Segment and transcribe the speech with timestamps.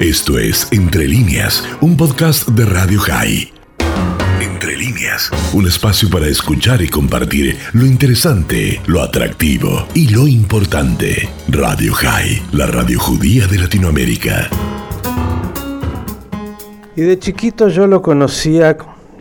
[0.00, 3.52] Esto es Entre líneas, un podcast de Radio High.
[4.40, 11.28] Entre líneas, un espacio para escuchar y compartir lo interesante, lo atractivo y lo importante.
[11.48, 14.48] Radio High, la radio judía de Latinoamérica.
[16.96, 18.76] Y de chiquito yo lo conocía,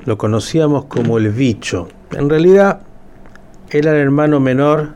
[0.06, 1.90] lo conocíamos como el bicho.
[2.12, 2.82] En realidad
[3.70, 4.94] era el hermano menor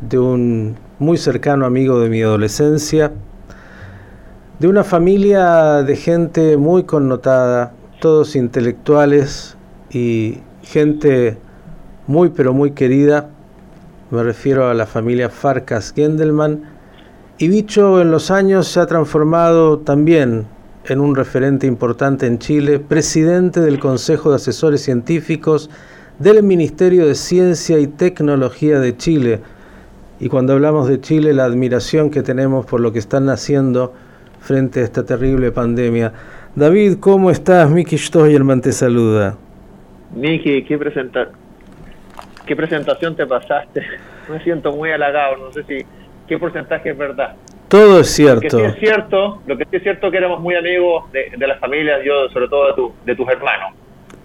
[0.00, 3.12] de un muy cercano amigo de mi adolescencia,
[4.58, 9.56] de una familia de gente muy connotada, todos intelectuales
[9.90, 11.36] y gente
[12.06, 13.28] muy pero muy querida.
[14.10, 16.62] Me refiero a la familia Farkas Gendelman.
[17.36, 20.46] Y Bicho en los años se ha transformado también
[20.86, 25.68] en un referente importante en Chile, presidente del Consejo de Asesores Científicos
[26.18, 29.40] del Ministerio de Ciencia y Tecnología de Chile.
[30.20, 33.92] Y cuando hablamos de Chile, la admiración que tenemos por lo que están haciendo
[34.40, 36.12] frente a esta terrible pandemia.
[36.54, 37.68] David, ¿cómo estás?
[37.70, 39.36] Miki Stoyerman te saluda.
[40.14, 41.30] Miki, ¿qué, presenta
[42.46, 43.82] ¿qué presentación te pasaste?
[44.30, 45.84] Me siento muy halagado, no sé si
[46.28, 47.34] qué porcentaje es verdad.
[47.68, 48.58] Todo es cierto.
[48.58, 51.32] Lo que sí es cierto, lo que sí es cierto que éramos muy amigos de,
[51.36, 53.72] de las familias, yo sobre todo de, tu, de tus hermanos.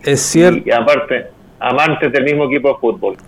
[0.03, 0.61] Es cierto.
[0.65, 1.27] Y aparte,
[1.59, 3.17] amantes del mismo equipo de fútbol.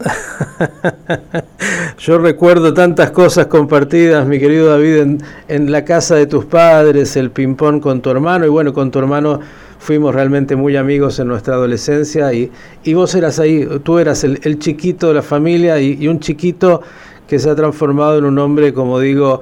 [1.99, 7.15] Yo recuerdo tantas cosas compartidas, mi querido David, en, en la casa de tus padres,
[7.17, 9.39] el ping-pong con tu hermano, y bueno, con tu hermano
[9.79, 12.51] fuimos realmente muy amigos en nuestra adolescencia, y,
[12.83, 16.81] y vos eras ahí, tú eras el, el chiquito de la familia y, un chiquito
[17.27, 19.41] que se ha transformado en un hombre, como digo,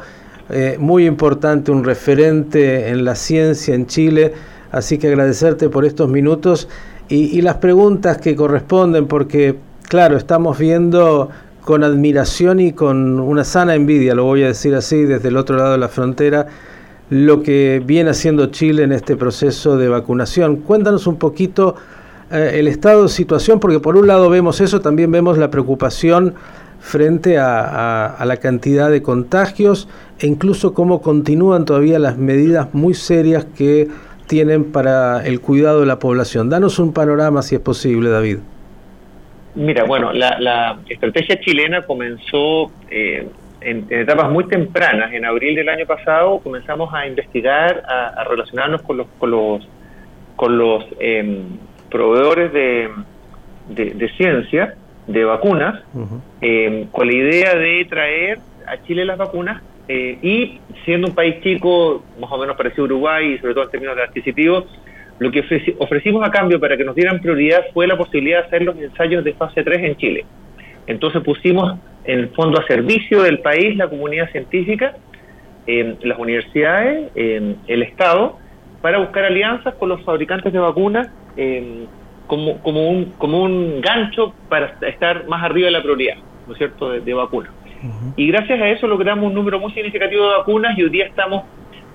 [0.49, 4.33] eh, muy importante, un referente en la ciencia en Chile,
[4.71, 6.67] así que agradecerte por estos minutos
[7.09, 11.29] y, las preguntas que corresponden, porque claro, estamos viendo
[11.61, 15.57] con admiración y con una sana envidia, lo voy a decir así, desde el otro
[15.57, 16.47] lado de la frontera,
[17.09, 20.57] lo que viene haciendo Chile en este proceso de vacunación.
[20.57, 21.75] Cuéntanos un poquito
[22.31, 26.35] eh, el estado de situación, porque por un lado vemos eso, también vemos la preocupación
[26.79, 29.89] frente a la cantidad de contagios
[30.19, 33.89] e incluso cómo continúan todavía las medidas muy serias que
[34.29, 36.49] tienen para el cuidado de la población.
[36.51, 38.37] Danos un panorama si es posible, David.
[39.55, 43.27] Mira, bueno, la, la estrategia chilena comenzó eh,
[43.59, 45.11] en, en, etapas muy tempranas.
[45.13, 49.67] En abril del año pasado comenzamos a investigar, a, a relacionarnos con los con los,
[50.35, 51.41] con los eh,
[51.89, 52.89] proveedores de,
[53.69, 54.75] de, de, ciencia,
[55.07, 56.21] de vacunas, uh -huh.
[56.41, 61.41] eh, con la idea de traer a Chile las vacunas eh, y siendo un país
[61.41, 64.65] chico, más o menos parecido a Uruguay, y sobre todo en términos de adquisitivos,
[65.17, 65.43] lo que
[65.79, 69.23] ofrecimos a cambio para que nos dieran prioridad fue la posibilidad de hacer los ensayos
[69.23, 70.25] de fase 3 en Chile.
[70.87, 74.95] Entonces pusimos en el fondo a servicio del país la comunidad científica,
[75.67, 78.37] las universidades, el Estado,
[78.81, 81.85] para buscar alianzas con los fabricantes de vacunas eh,
[82.27, 86.15] como, como, un, como un gancho para estar más arriba de la prioridad,
[86.47, 87.51] ¿no es cierto?, de, de vacunas.
[88.15, 91.43] Y gracias a eso logramos un número muy significativo de vacunas y hoy día estamos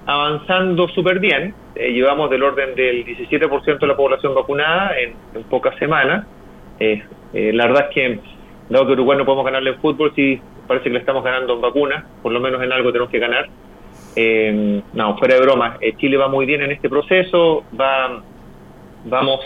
[0.07, 1.55] avanzando súper bien.
[1.75, 6.27] Eh, llevamos del orden del 17% de la población vacunada en, en pocas semanas.
[6.81, 7.03] Eh,
[7.33, 8.21] eh, la verdad es que,
[8.69, 11.61] dado que Uruguay no podemos ganarle en fútbol, sí parece que le estamos ganando en
[11.61, 13.49] vacunas, por lo menos en algo tenemos que ganar.
[14.17, 18.23] Eh, no, fuera de broma, Chile va muy bien en este proceso, va,
[19.05, 19.41] vamos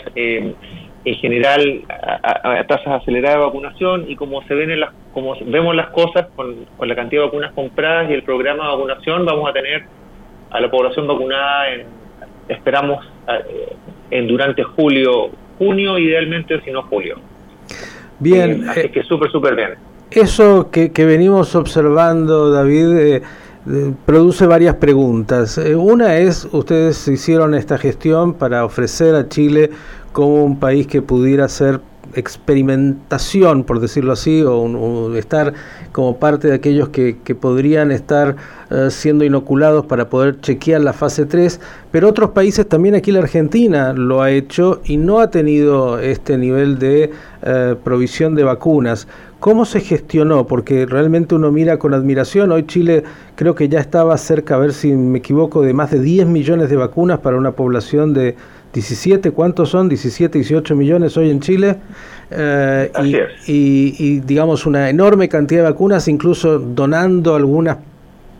[1.05, 4.91] en general a, a, a, tasas aceleradas de vacunación y como se ven en las,
[5.13, 8.75] como vemos las cosas con, con la cantidad de vacunas compradas y el programa de
[8.75, 9.83] vacunación, vamos a tener
[10.51, 11.85] a la población vacunada en,
[12.49, 13.75] esperamos eh,
[14.11, 17.17] en durante julio, junio idealmente, si no julio.
[18.19, 18.63] Bien.
[18.63, 19.71] Eh, así eh, que súper, súper bien.
[20.11, 23.21] Eso que, que, venimos observando, David, eh,
[24.05, 25.57] produce varias preguntas.
[25.57, 29.69] una es, ustedes hicieron esta gestión para ofrecer a Chile
[30.11, 31.81] como un país que pudiera ser
[32.15, 35.53] experimentación, por decirlo así, o, estar
[35.91, 38.35] como parte de aquellos que, que podrían estar
[38.71, 41.59] uh, siendo inoculados para poder chequear la fase 3,
[41.91, 46.37] pero otros países, también aquí la Argentina lo ha hecho y no ha tenido este
[46.37, 47.11] nivel de
[47.43, 49.07] uh, provisión de vacunas.
[49.39, 50.45] ¿Cómo se gestionó?
[50.47, 53.03] Porque realmente uno mira con admiración, hoy Chile
[53.35, 56.69] creo que ya estaba cerca, a ver si me equivoco, de más de 10 millones
[56.69, 58.35] de vacunas para una población de
[58.73, 59.87] 17, ¿cuántos son?
[59.87, 61.77] 17, 18 millones hoy en Chile.
[62.31, 62.91] Eh,
[63.47, 67.77] y, y, y, digamos una enorme cantidad de vacunas, incluso donando algunas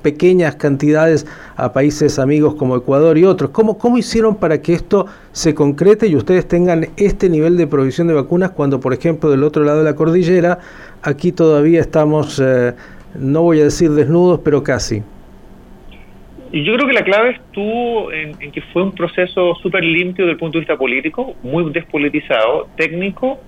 [0.01, 3.51] pequeñas cantidades a países amigos como Ecuador y otros.
[3.51, 8.07] ¿Cómo, ¿Cómo hicieron para que esto se concrete y ustedes tengan este nivel de provisión
[8.07, 10.59] de vacunas cuando, por ejemplo, del otro lado de la cordillera,
[11.01, 12.39] aquí todavía estamos...
[12.43, 12.73] Eh,
[13.15, 15.01] no voy a decir desnudos, pero casi.
[16.51, 20.39] Yo creo que la clave estuvo en, que fue un proceso súper limpio desde el
[20.39, 23.39] punto de vista político, muy despolitizado, técnico,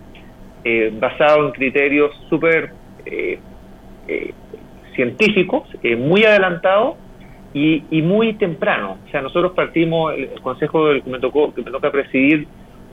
[0.63, 2.71] eh, basado en criterios súper
[3.06, 3.39] eh,
[5.01, 5.63] eh, científicos,
[5.98, 6.95] muy adelantados
[7.53, 8.98] y, muy temprano.
[9.07, 12.48] O sea, nosotros partimos, el, consejo que me, tocó, que me toca presidir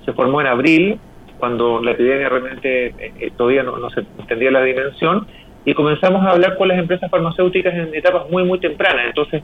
[0.04, 0.98] se formó en abril,
[1.38, 2.94] cuando la epidemia realmente
[3.36, 5.26] todavía no, no se entendía la dimensión,
[5.64, 9.04] y comenzamos a hablar con las empresas farmacéuticas en etapas muy, muy tempranas.
[9.06, 9.42] Entonces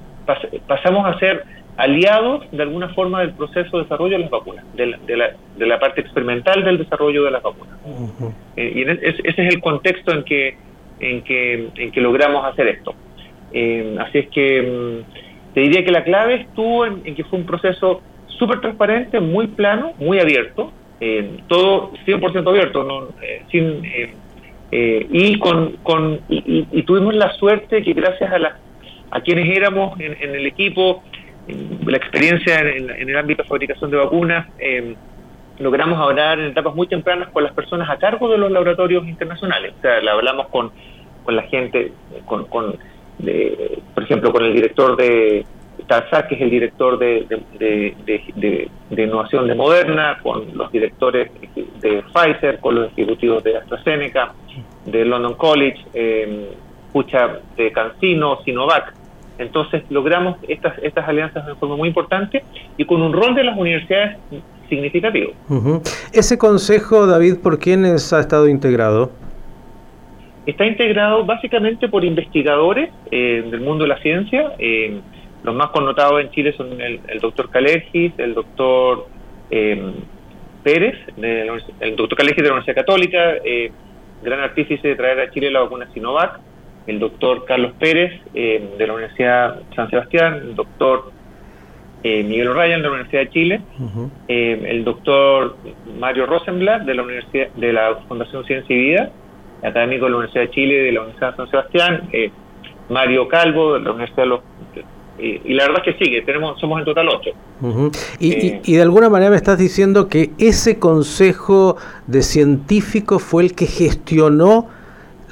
[0.67, 1.45] pasamos a ser
[1.77, 4.99] aliados de alguna forma del proceso de desarrollo de las vacunas, de la,
[5.59, 7.77] de la, parte experimental del desarrollo de las vacunas.
[8.57, 10.57] Eh, y ese es el contexto en que,
[11.01, 12.95] en que, en que logramos hacer esto.
[13.53, 17.47] Eh, así es que mm, te diría que la clave estuvo en, que fue un
[17.47, 23.09] proceso súper transparente, muy plano, muy abierto, eh, todo 100% abierto, no,
[23.51, 23.83] sin
[24.77, 28.59] eh, y, con, con y, tuvimos la suerte que gracias a, la,
[29.13, 31.05] a quienes éramos en, el equipo,
[31.87, 34.97] la experiencia en, el ámbito de fabricación de vacunas, eh,
[35.59, 39.75] logramos hablar en etapas muy tempranas con las personas a cargo de los laboratorios internacionales.
[39.79, 40.71] O sea, le hablamos con,
[41.25, 41.93] con la gente,
[42.27, 42.77] con, con
[43.95, 45.47] por ejemplo, con el director de
[45.87, 47.27] Tarzak, que es el director de,
[47.59, 51.31] de, de, innovación de Moderna, con los directores
[51.81, 54.33] de Pfizer, con los ejecutivos de AstraZeneca,
[54.87, 56.51] de London College, eh,
[57.57, 58.95] de Cancino, Sinovac.
[59.39, 62.45] Entonces logramos estas, estas alianzas de forma muy importante
[62.77, 64.17] y con un rol de las universidades
[64.69, 65.33] significativo.
[66.13, 69.11] Ese consejo, David, ¿por quiénes ha estado integrado?
[70.47, 74.53] Está integrado básicamente por investigadores eh, del mundo de la ciencia.
[74.59, 75.01] Eh,
[75.43, 79.07] los más connotados en Chile son el, doctor Calergis, el doctor
[79.51, 79.93] eh,
[80.63, 83.35] Pérez, el doctor Calergis de la Universidad Católica,
[84.23, 86.41] gran artífice de traer a Chile la vacuna Sinovac,
[86.87, 91.13] el doctor Carlos Pérez eh, de la Universidad San Sebastián, el doctor
[92.05, 93.61] eh, Miguel O'Ryan de la Universidad de Chile,
[94.29, 95.57] eh, el doctor
[95.99, 99.11] Mario Rosenblatt de la Universidad de la Fundación Ciencia y Vida,
[99.63, 102.09] académico de la Universidad de Chile de la Universidad San Sebastián,
[102.89, 104.41] Mario Calvo de la Universidad de los
[105.19, 107.31] y, la verdad es que sigue, tenemos, somos en total ocho.
[108.19, 111.77] y, y, de alguna manera me estás diciendo que ese consejo
[112.09, 114.67] de científicos fue el que gestionó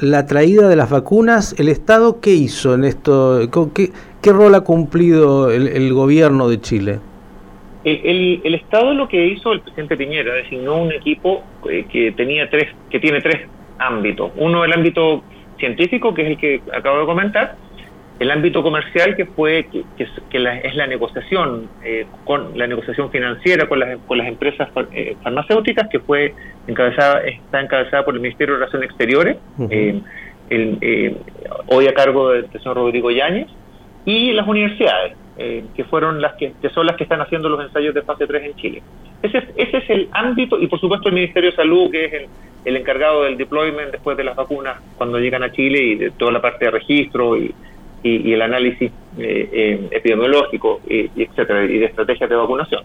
[0.01, 1.55] la traída de las vacunas.
[1.59, 3.41] ¿El Estado qué hizo en esto?
[3.75, 3.91] ¿Qué,
[4.23, 7.01] qué rol ha cumplido el, gobierno de Chile?
[7.85, 12.49] El, el, Estado lo que hizo el presidente Piñera designó un equipo eh, que tenía
[12.49, 13.49] tres, que tiene tres
[13.79, 14.31] ámbitos.
[14.37, 15.23] Uno el ámbito
[15.59, 17.57] científico, que es el que acabo de comentar,
[18.23, 23.81] el ámbito comercial que fue que, es la negociación eh, con la negociación financiera con
[23.81, 26.35] las con las empresas eh, farmacéuticas que fue
[26.69, 29.37] encabezada está encabezada por el Ministerio de Relaciones Exteriores
[30.51, 31.17] eh,
[31.67, 33.49] hoy a cargo del señor Rodrigo Yáñez
[34.05, 38.03] y las universidades que fueron las que, son las que están haciendo los ensayos de
[38.03, 38.83] fase 3 en Chile
[39.23, 42.13] ese es, ese es el ámbito y por supuesto el Ministerio de Salud que es
[42.65, 46.31] el, encargado del deployment después de las vacunas cuando llegan a Chile y de toda
[46.33, 47.53] la parte de registro y
[48.03, 52.83] y, el análisis eh, eh, epidemiológico, y, etcétera, y de estrategias de vacunación.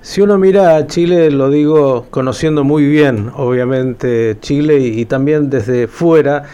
[0.00, 5.86] Si uno mira a Chile, lo digo conociendo muy bien, obviamente, Chile y, también desde
[5.86, 6.44] fuera,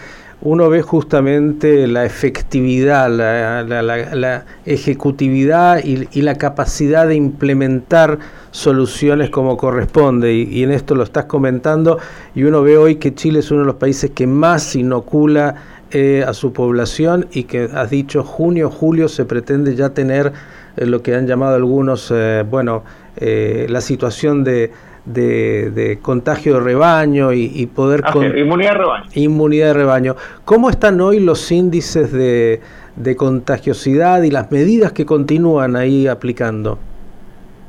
[0.45, 8.19] uno ve justamente la efectividad, la, ejecutividad y, la capacidad de implementar
[8.51, 10.35] soluciones como corresponde.
[10.35, 11.99] Y, en esto lo estás comentando
[12.35, 15.55] y uno ve hoy que Chile es uno de los países que más inocula
[15.91, 20.33] eh, a su población y que has dicho junio, julio se pretende ya tener
[20.77, 22.85] eh, lo que han llamado algunos, eh, bueno,
[23.17, 24.73] la situación de,
[25.05, 28.03] de, contagio de rebaño y, poder...
[28.05, 29.05] Ah, inmunidad de rebaño.
[29.15, 30.17] Inmunidad de rebaño.
[30.45, 32.61] ¿Cómo están hoy los índices de,
[32.97, 36.79] de contagiosidad y las medidas que continúan ahí aplicando?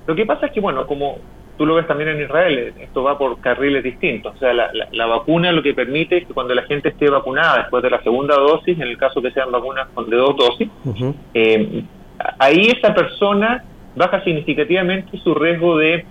[0.08, 1.18] Lo que pasa es que, bueno, como
[1.58, 4.36] tú lo ves también en Israel, esto va por carriles distintos.
[4.36, 7.82] O sea, la, vacuna lo que permite es que cuando la gente esté vacunada después
[7.84, 10.70] de la segunda dosis, en el caso que sean vacunas de dos dosis,
[11.34, 11.84] eh,
[12.40, 13.64] ahí esa persona
[13.96, 16.06] baja significativamente su riesgo de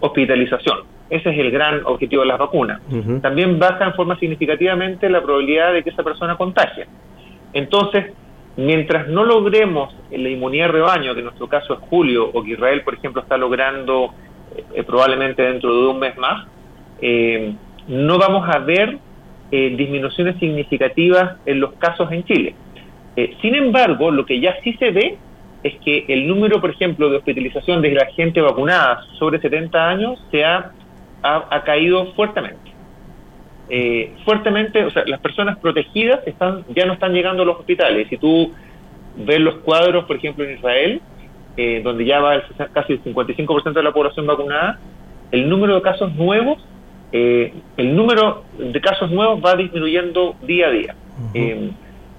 [0.00, 0.78] hospitalización.
[1.08, 2.80] Ese es el gran objetivo de las vacunas.
[3.20, 6.86] También baja en forma significativamente la probabilidad de que esa persona contagie.
[7.52, 8.12] Entonces,
[8.56, 12.52] mientras no logremos la inmunidad de rebaño, que en nuestro caso es julio, o que
[12.52, 14.14] Israel, por ejemplo, está logrando
[14.74, 16.46] eh, probablemente dentro de un mes más,
[17.00, 17.54] eh,
[17.88, 18.98] no vamos a ver
[19.50, 22.54] eh, disminuciones significativas en los casos en Chile.
[23.42, 25.18] sin embargo, lo que ya sí se ve
[25.62, 30.22] es que el número, por ejemplo, de hospitalización de la gente vacunada sobre 70 años
[30.30, 30.72] se ha,
[31.22, 32.70] ha, caído fuertemente.
[33.68, 38.08] eh, fuertemente, o sea, las personas protegidas están ya no están llegando a los hospitales.
[38.08, 38.52] Si tú
[39.16, 41.00] ves los cuadros, por ejemplo, en Israel,
[41.56, 44.80] eh, donde ya va casi el 55% de la población vacunada,
[45.30, 46.58] el número de casos nuevos,
[47.12, 50.94] eh, el número de casos nuevos va disminuyendo día a día.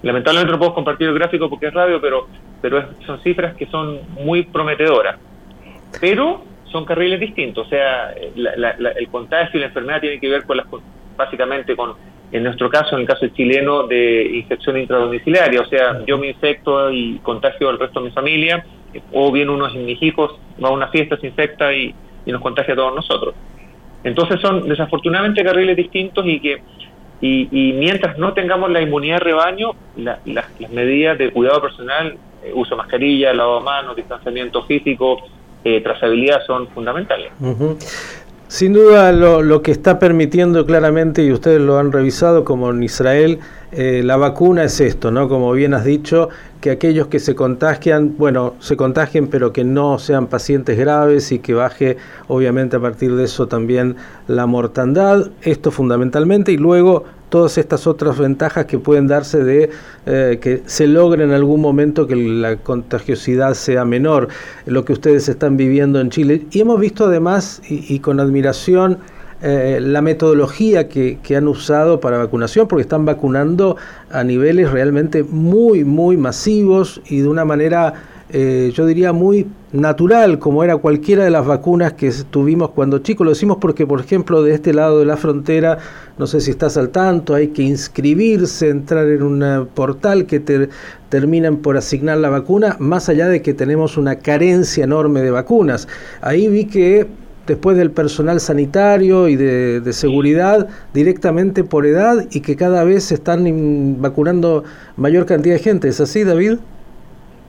[0.04, 2.28] lamentablemente no puedo compartir el gráfico porque es radio, pero,
[2.62, 5.18] pero son cifras que son muy prometedoras.
[6.00, 10.58] Pero son carriles distintos, o sea, el contagio y la enfermedad tienen que ver con
[10.58, 10.66] las
[11.18, 11.94] básicamente con,
[12.32, 16.90] en nuestro caso, en el caso chileno, de infección intradomiciliaria, o sea, yo me infecto
[16.90, 18.66] y contagio al resto de mi familia,
[19.12, 21.94] o bien uno de mis hijos va a una fiesta, se infecta y,
[22.26, 23.36] nos contagia a todos nosotros.
[24.04, 26.62] Entonces son desafortunadamente carriles distintos y que
[27.20, 32.72] y, mientras no tengamos la inmunidad de rebaño, las medidas de cuidado personal, eh, uso
[32.72, 35.18] de mascarilla, lavado de manos, distanciamiento físico,
[35.64, 37.32] eh, trazabilidad son fundamentales.
[38.48, 42.84] Sin duda lo, lo, que está permitiendo claramente, y ustedes lo han revisado como en
[42.84, 43.40] Israel,
[43.72, 45.30] eh, la vacuna es esto, ¿no?
[45.30, 46.28] Como bien has dicho,
[46.60, 51.40] que aquellos que se contagian, bueno, se contagien, pero que no sean pacientes graves y
[51.40, 51.96] que baje,
[52.28, 53.96] obviamente, a partir de eso también
[54.28, 55.32] la mortandad.
[55.42, 59.72] Esto fundamentalmente, y luego todas estas otras ventajas que pueden darse de
[60.06, 64.28] eh, que se logre en algún momento que la contagiosidad sea menor,
[64.68, 66.46] lo que ustedes están viviendo en Chile.
[66.52, 69.00] Y hemos visto además, y con admiración,
[69.44, 73.76] eh, la metodología que, han usado para vacunación, porque están vacunando
[74.12, 77.94] a niveles realmente muy, muy masivos y de una manera,
[78.30, 83.26] eh, yo diría, muy natural, como era cualquiera de las vacunas que tuvimos cuando chicos.
[83.26, 85.78] Lo decimos porque, por ejemplo, de este lado de la frontera,
[86.18, 90.70] no sé si estás al tanto, hay que inscribirse, entrar en un portal que te
[91.10, 95.88] terminan por asignar la vacuna, más allá de que tenemos una carencia enorme de vacunas.
[96.22, 97.08] Ahí vi que
[97.48, 103.16] después del personal sanitario y de, seguridad directamente por edad y que cada vez se
[103.16, 104.64] están vacunando
[104.96, 105.88] mayor cantidad de gente.
[105.90, 106.60] ¿Es así, David?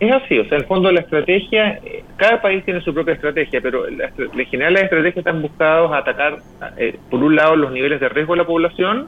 [0.02, 3.14] Es así, o sea, en el fondo la estrategia, eh, cada país tiene su propia
[3.14, 6.38] estrategia, pero en general las estrategias están buscadas a atacar,
[6.76, 9.06] eh, por un lado, los niveles de riesgo de la población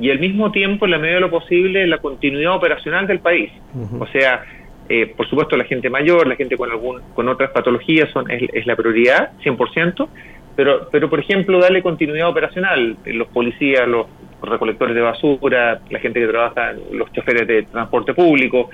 [0.00, 3.50] y al mismo tiempo, en la medida de lo posible, la continuidad operacional del país.
[3.98, 4.42] O sea,
[4.88, 8.66] eh, por supuesto, la gente mayor, la gente con algún con otras patologías son, es,
[8.66, 10.08] la prioridad, 100%,
[10.56, 14.06] pero, pero, por ejemplo, darle continuidad operacional, los policías, los
[14.42, 18.70] recolectores de basura, la gente que trabaja, los choferes de transporte público,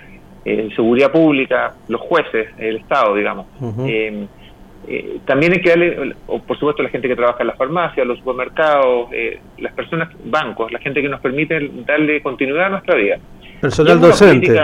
[0.49, 3.47] eh, seguridad pública, los jueces, el Estado, digamos.
[4.89, 8.19] Eh, también hay que darle, por supuesto, la gente que trabaja en las farmacias, los
[8.19, 9.09] supermercados,
[9.59, 13.19] las personas, bancos, la gente que nos permite darle continuidad a nuestra vida.
[13.61, 14.57] Personal docente.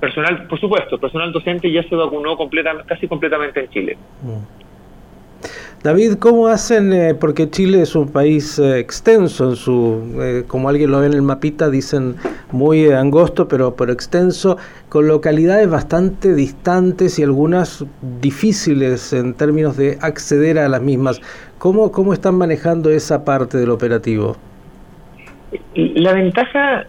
[0.00, 2.36] Personal, por supuesto, personal docente ya se vacunó
[2.84, 3.96] casi completamente en Chile.
[4.22, 4.65] Mm.
[5.82, 6.92] David, ¿cómo hacen?
[6.92, 11.06] Eh, porque Chile es un país eh, extenso, en su, eh, como alguien lo ve
[11.06, 12.16] en el mapita, dicen
[12.50, 14.56] muy angosto, pero, pero extenso,
[14.88, 17.84] con localidades bastante distantes y algunas
[18.20, 21.20] difíciles en términos de acceder a las mismas.
[21.58, 24.36] ¿Cómo, cómo están manejando esa parte del operativo?
[25.74, 26.84] La ventaja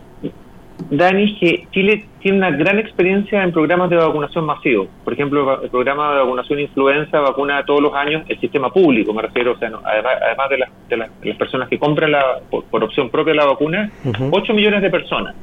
[0.90, 4.88] Dani, que Chile tiene una gran experiencia en programas de vacunación masivo.
[5.04, 9.24] Por ejemplo, el programa de vacunación influenza vacuna todos los años el sistema público, me
[9.24, 13.92] refiero, o sea, además, de, las, personas que compran la, por, opción propia la vacuna,
[14.32, 15.36] 8 millones de personas.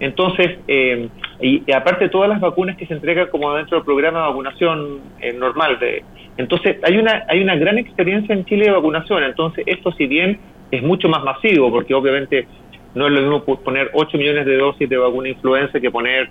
[0.00, 1.08] Entonces, eh,
[1.40, 5.32] y, aparte todas las vacunas que se entregan como dentro del programa de vacunación eh,
[5.32, 5.78] normal.
[5.80, 6.04] De,
[6.36, 9.24] entonces, hay una, hay una gran experiencia en Chile de vacunación.
[9.24, 10.38] Entonces, esto si bien
[10.70, 12.46] es mucho más masivo, porque obviamente
[12.94, 16.28] no es lo mismo poner 8 millones de dosis de vacuna influenza que poner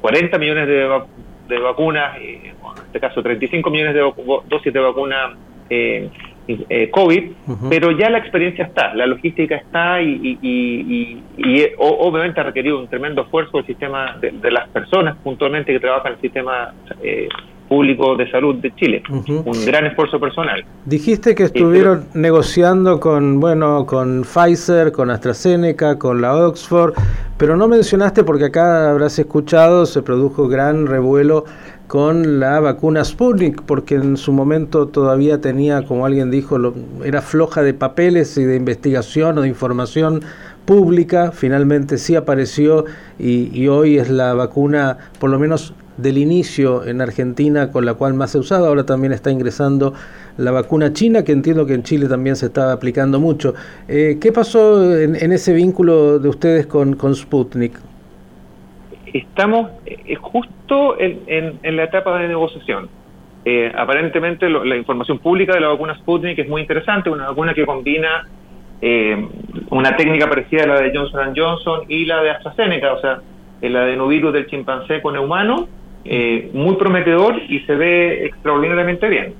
[0.00, 2.54] 40 eh, millones de, vacunas, en
[2.86, 4.00] este caso 35 millones de
[4.48, 5.36] dosis de vacuna
[5.68, 6.08] eh,
[6.48, 7.30] eh, COVID,
[7.68, 11.22] pero ya la experiencia está, la logística está y,
[11.78, 16.14] obviamente ha requerido un tremendo esfuerzo del sistema de, las personas puntualmente que trabajan en
[16.14, 16.74] el sistema
[17.72, 19.02] público de salud de Chile.
[19.08, 20.62] Un gran esfuerzo personal.
[20.84, 26.92] Dijiste que estuvieron negociando con, bueno, con Pfizer, con AstraZeneca, con la Oxford,
[27.38, 31.46] pero no mencionaste porque acá habrás escuchado, se produjo gran revuelo
[31.86, 36.58] con la vacuna Sputnik, porque en su momento todavía tenía, como alguien dijo,
[37.02, 40.20] era floja de papeles y de investigación o de información
[40.66, 42.84] pública, finalmente sí apareció
[43.18, 47.94] y, y hoy es la vacuna, por lo menos del inicio en Argentina con la
[47.94, 49.94] cual más se usado, ahora también está ingresando
[50.36, 53.54] la vacuna china, que entiendo que en Chile también se está aplicando mucho.
[53.88, 57.78] Eh, ¿Qué pasó en, ese vínculo de ustedes con, Sputnik?
[59.12, 62.88] Estamos eh, justo en, la etapa de negociación.
[63.44, 67.66] Eh, aparentemente la información pública de la vacuna Sputnik es muy interesante, una vacuna que
[67.66, 68.26] combina
[69.70, 73.20] una técnica parecida a la de Johnson Johnson y la de AstraZeneca, o sea,
[73.60, 75.68] el adenovirus del chimpancé con el humano,
[76.04, 79.34] eh, muy prometedor y se ve extraordinariamente bien.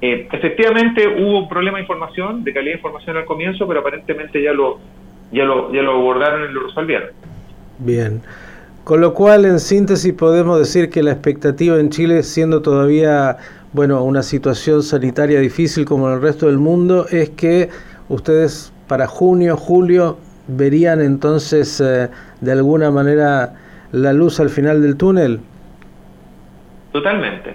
[0.00, 4.42] Eh, efectivamente hubo un problema de información, de calidad de información al comienzo, pero aparentemente
[4.42, 4.78] ya lo,
[5.32, 7.08] ya lo, ya lo abordaron y lo resolvieron.
[7.78, 8.22] Bien.
[8.84, 13.36] Con lo cual, en síntesis, podemos decir que la expectativa en Chile, siendo todavía
[13.72, 17.68] bueno, una situación sanitaria difícil como en el resto del mundo, es que
[18.08, 22.08] ustedes para junio, julio, verían entonces eh,
[22.40, 23.54] de alguna manera
[23.92, 25.40] la luz al final del túnel.
[26.98, 27.54] Totalmente,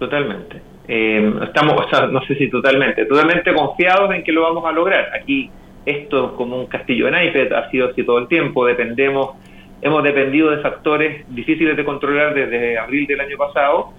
[0.00, 0.60] totalmente.
[0.88, 5.10] Eh, estamos, no sé si totalmente, totalmente confiados en que lo vamos a lograr.
[5.14, 5.48] Aquí
[5.86, 9.36] esto como un castillo de naipes ha sido así todo el tiempo, dependemos
[9.82, 13.92] hemos dependido de factores difíciles de controlar desde abril del año pasado.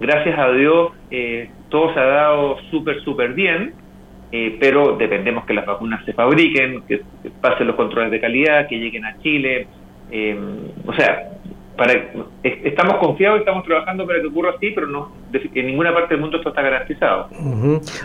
[0.00, 3.72] Gracias a Dios eh, todo se ha dado súper, súper bien,
[4.32, 7.00] eh, pero dependemos que las vacunas se fabriquen, que
[7.40, 9.66] pasen los controles de calidad, que lleguen a Chile.
[10.10, 10.38] Eh,
[10.86, 11.35] o sea,
[11.76, 11.92] para,
[12.42, 16.38] estamos confiados, estamos trabajando para que ocurra así, pero no en ninguna parte del mundo
[16.38, 17.28] esto está garantizado.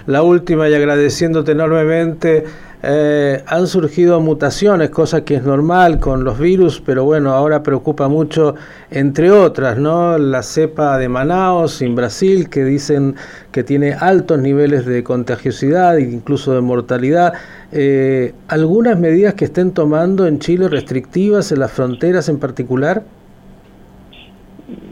[0.08, 2.44] La última y agradeciéndote enormemente,
[2.84, 8.08] eh, han surgido mutaciones, cosa que es normal con los virus, pero bueno, ahora preocupa
[8.08, 8.56] mucho,
[8.90, 10.18] entre otras, ¿no?
[10.18, 13.16] La cepa de Manaus en Brasil, que dicen
[13.52, 17.34] que tiene altos niveles de contagiosidad e incluso de mortalidad.
[17.72, 23.04] Eh, ¿Algunas medidas que estén tomando en Chile restrictivas en las fronteras en particular?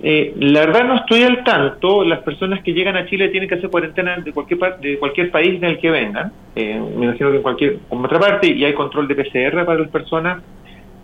[0.01, 2.03] Eh, la verdad no estoy al tanto.
[2.03, 5.59] Las personas que llegan a Chile tienen que hacer cuarentena de cualquier de cualquier país
[5.59, 6.31] del que vengan.
[6.55, 9.89] Eh, me imagino que en cualquier otra parte y hay control de PCR para las
[9.89, 10.43] personas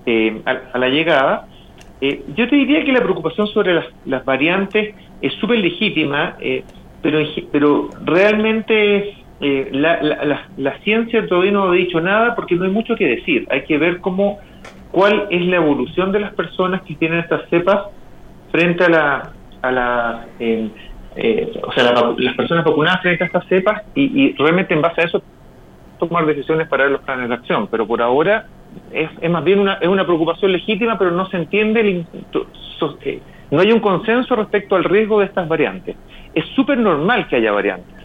[0.06, 1.48] eh, a, la llegada.
[2.02, 6.38] yo te diría que la preocupación sobre las, variantes es súper legítima,
[7.02, 7.20] pero
[7.52, 9.16] pero realmente
[9.72, 13.48] la, la, la, ciencia todavía no ha dicho nada porque no hay mucho que decir.
[13.50, 14.40] Hay que ver cómo
[14.92, 17.88] cuál es la evolución de las personas que tienen estas cepas
[18.52, 20.26] frente a la, a la
[21.18, 25.06] eh, o sea, las personas vacunadas frente a estas cepas y, realmente en base a
[25.06, 25.24] eso
[25.98, 27.68] tomar decisiones para ver los planes de acción.
[27.68, 28.48] Pero por ahora
[28.92, 32.06] es, es más bien una, es una preocupación legítima, pero no se entiende, el,
[33.06, 35.96] eh, no hay un consenso respecto al riesgo de estas variantes.
[36.34, 37.96] Es súper normal que haya variantes.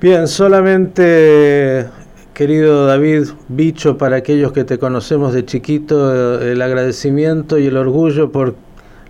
[0.00, 1.88] Bien, solamente
[2.38, 8.30] Querido David Bicho, para aquellos que te conocemos de chiquito, el agradecimiento y el orgullo
[8.30, 8.54] por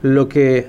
[0.00, 0.68] lo que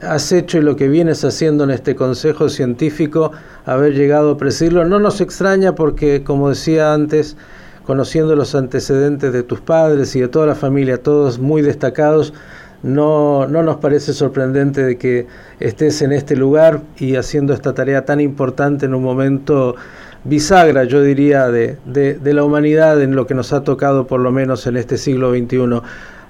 [0.00, 3.32] has hecho y lo que vienes haciendo en este Consejo Científico,
[3.66, 4.86] haber llegado a presidirlo.
[4.86, 7.36] No nos extraña porque, como decía antes,
[7.84, 12.32] conociendo los antecedentes de tus padres y de toda la familia, todos muy destacados,
[12.82, 15.26] no, no nos parece sorprendente de que
[15.60, 19.76] estés en este lugar y haciendo esta tarea tan importante en un momento
[20.28, 24.30] bisagra, yo diría, de, de, la humanidad en lo que nos ha tocado por lo
[24.30, 25.80] menos en este siglo XXI.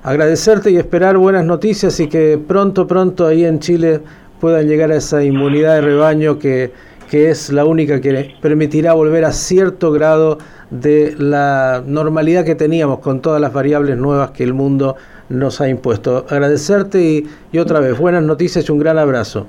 [0.03, 4.01] Agradecerte y esperar buenas noticias y que pronto, pronto ahí en Chile
[4.41, 6.73] puedan llegar a esa inmunidad de rebaño que,
[7.11, 10.39] que es la única que permitirá volver a cierto grado
[10.71, 14.97] de la normalidad que teníamos con todas las variables nuevas que el mundo
[15.29, 16.27] nos ha impuesto.
[16.29, 19.47] Agradecerte y, y otra vez, buenas noticias y un gran abrazo.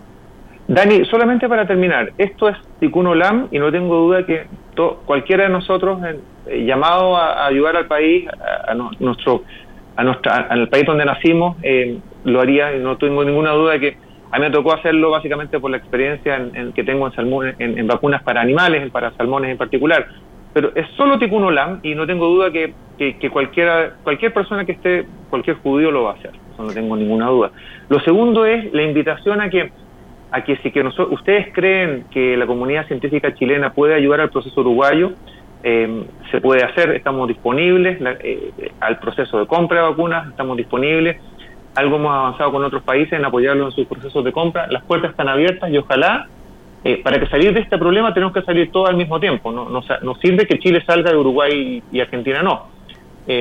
[0.69, 4.45] Dani, solamente para terminar, esto es Tikkun Olam y no tengo duda que
[5.03, 5.99] cualquiera de nosotros
[6.45, 8.27] eh, llamado a, ayudar al país,
[8.67, 9.45] a, nuestro,
[9.95, 13.79] a nuestra, al país donde nacimos, eh, lo haría y no tengo ninguna duda de
[13.79, 13.97] que
[14.29, 18.21] a mí me tocó hacerlo básicamente por la experiencia en, que tengo en, en, vacunas
[18.21, 20.05] para animales, para salmones en particular.
[20.53, 24.73] Pero es solo Tikkun Olam y no tengo duda que, que, cualquiera, cualquier persona que
[24.73, 27.49] esté, cualquier judío lo va a hacer, eso no tengo ninguna duda.
[27.89, 29.71] Lo segundo es la invitación a que
[30.31, 34.61] a que si que ustedes creen que la comunidad científica chilena puede ayudar al proceso
[34.61, 35.13] uruguayo,
[35.63, 41.17] eh, se puede hacer, estamos disponibles eh, al proceso de compra de vacunas, estamos disponibles,
[41.75, 45.11] algo hemos avanzado con otros países en apoyarlos en sus procesos de compra, las puertas
[45.11, 46.27] están abiertas y ojalá,
[46.83, 49.67] eh, para que salir de este problema tenemos que salir todos al mismo tiempo, no,
[49.69, 52.67] no, sirve que Chile salga de Uruguay y Argentina no.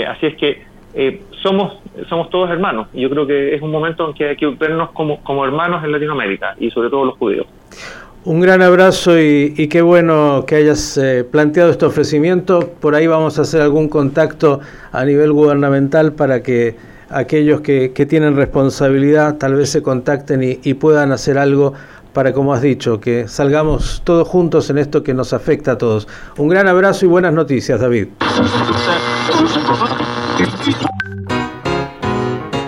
[0.08, 2.88] así es que eh, somos, somos todos hermanos.
[2.92, 5.84] Y yo creo que es un momento en que hay que vernos como, como hermanos
[5.84, 7.46] en Latinoamérica y sobre todo los judíos.
[8.24, 12.72] Un gran abrazo y, qué bueno que hayas eh, planteado este ofrecimiento.
[12.80, 14.60] Por ahí vamos a hacer algún contacto
[14.92, 16.76] a nivel gubernamental para que
[17.10, 21.72] aquellos que, que tienen responsabilidad tal vez se contacten y, y, puedan hacer algo
[22.12, 26.08] para, como has dicho, que salgamos todos juntos en esto que nos afecta a todos.
[26.36, 28.08] Un gran abrazo y buenas noticias, David.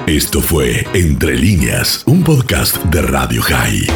[0.07, 3.87] Esto fue Entre líneas, un podcast de Radio High.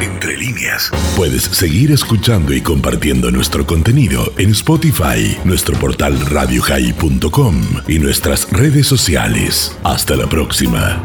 [0.00, 0.90] Entre líneas.
[1.16, 8.88] Puedes seguir escuchando y compartiendo nuestro contenido en Spotify, nuestro portal radiohigh.com y nuestras redes
[8.88, 9.76] sociales.
[9.84, 11.00] Hasta la próxima.